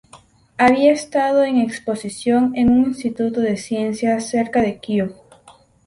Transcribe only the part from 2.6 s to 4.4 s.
un instituto de ciencias